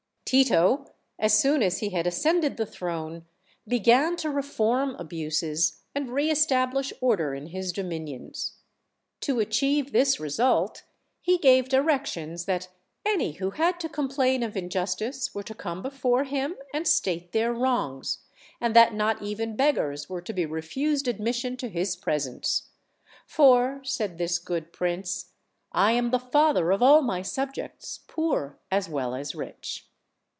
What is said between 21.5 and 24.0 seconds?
to his presence. "For,"